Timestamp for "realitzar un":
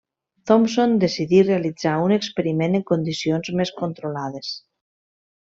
1.47-2.15